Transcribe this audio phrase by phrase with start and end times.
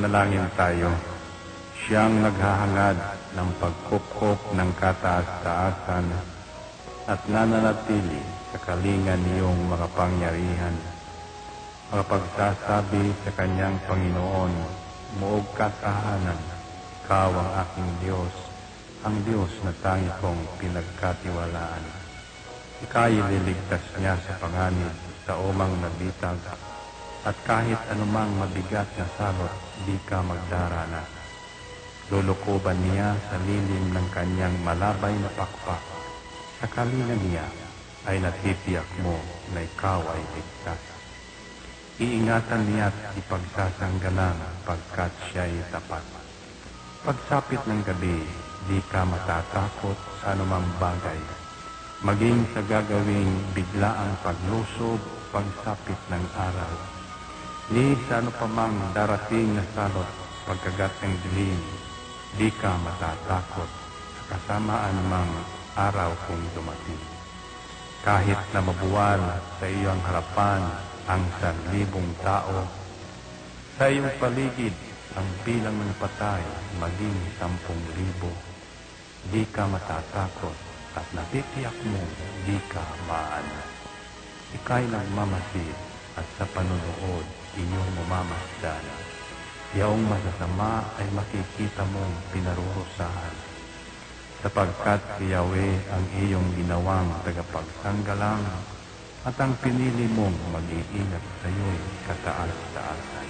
[0.00, 0.88] Manalangin tayo.
[1.76, 2.96] Siyang naghahangad
[3.36, 6.08] ng pagkupkop ng kataas-taasan
[7.04, 10.72] at nananatili sa kalingan niyong makapangyarihan.
[11.92, 14.56] Makapagsasabi sa kanyang Panginoon,
[15.20, 16.40] Muog katahanan,
[17.04, 18.34] Ikaw ang aking Diyos,
[19.04, 21.84] ang Diyos na tangi kong pinagkatiwalaan.
[22.88, 24.96] Ika'y liligtas niya sa panganib
[25.28, 26.40] sa umang nabitag
[27.20, 29.52] at kahit anumang mabigat na salot,
[29.84, 31.04] di ka magdarana.
[32.08, 35.82] Lulukuban niya sa lilim ng kanyang malabay na pakpak.
[36.58, 37.46] Sa kalinga niya
[38.08, 39.14] ay natitiyak mo
[39.52, 40.82] na ikaw ay ligtas.
[42.00, 46.02] Iingatan niya at ipagsasanggalang pagkat siya'y tapat.
[47.04, 48.24] Pagsapit ng gabi,
[48.68, 51.20] di ka matatakot sa anumang bagay.
[52.00, 56.99] Maging sa gagawing biglaang paglusob, pagsapit ng araw.
[57.70, 60.10] Ni sa ano pa mang darating na salot,
[60.42, 61.62] pagkagat ng dilim,
[62.34, 63.70] di ka matatakot
[64.18, 65.30] sa kasamaan mang
[65.78, 66.98] araw kung dumating.
[68.02, 69.22] Kahit na mabuwal
[69.62, 70.66] sa iyong harapan
[71.06, 72.66] ang sanlibong tao,
[73.78, 74.74] sa iyong paligid
[75.14, 76.42] ang bilang ng patay
[76.82, 78.34] maging sampung libo,
[79.30, 80.58] di ka matatakot
[80.98, 82.02] at natitiyak mo
[82.50, 83.62] di ka maano.
[84.58, 85.78] Ika'y nagmamasid
[86.18, 88.84] at sa panunood inyong mamamasdan.
[89.78, 93.36] Yaong masasama ay makikita mong pinarurusahan.
[94.42, 98.42] Sapagkat si Yahweh ang iyong ginawang tagapagsanggalang
[99.28, 103.28] at ang pinili mong mag-iingat sa iyo'y kataas-taasan.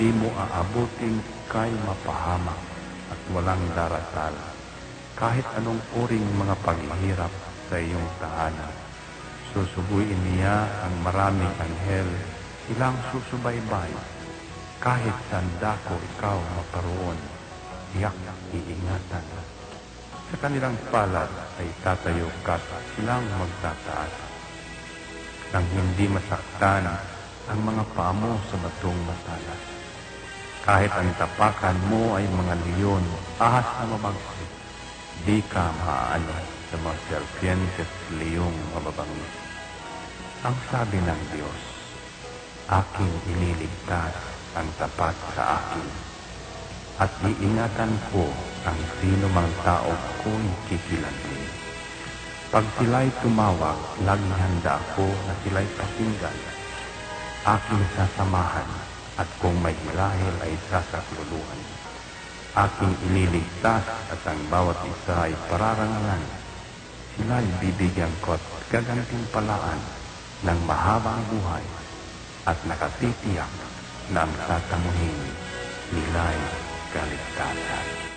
[0.00, 1.20] Di mo aabuting
[1.52, 2.60] kay mapahamak
[3.12, 4.34] at walang darasal
[5.16, 7.32] kahit anong uring mga paghihirap
[7.72, 8.74] sa iyong tahanan.
[9.56, 12.08] Susubuin niya ang maraming anghel,
[12.66, 13.90] silang susubaybay.
[14.82, 17.18] Kahit sanda ko ikaw maparoon,
[17.94, 18.14] tiyak
[18.52, 19.24] iingatan.
[20.26, 21.30] Sa kanilang palad
[21.62, 22.58] ay tatayo ka
[22.94, 24.14] silang magtataas.
[25.54, 26.90] Nang hindi masaktan
[27.46, 29.62] ang mga paa mo sa batong matalas.
[30.66, 33.04] Kahit ang tapakan mo ay mga leon,
[33.38, 34.50] ahas na mabagsik,
[35.22, 36.34] di ka maaano
[36.66, 39.34] sa mga serpientes liyong mababangis.
[40.42, 41.75] Ang sabi ng Diyos,
[42.66, 44.18] aking ililigtas
[44.58, 45.86] ang tapat sa akin
[46.98, 48.26] at iingatan ko
[48.66, 49.94] ang sino mang tao
[50.26, 51.46] ko'y kikilanli.
[52.50, 56.38] Pag sila'y tumawag, laging handa ako na sila'y pakinggan.
[57.46, 58.70] Aking sasamahan
[59.14, 61.60] at kung may hilahil ay sasakluluhan.
[62.56, 66.22] Aking ililigtas at ang bawat isa ay pararangalan.
[67.14, 68.42] Sila'y bibigyan ko at
[68.74, 69.78] gagantimpalaan
[70.42, 71.85] ng mahabang buhay
[72.46, 73.50] at nakatitiyak
[74.14, 75.18] ng tatamuhin
[75.90, 76.40] nila'y
[76.94, 78.15] kaligtasan.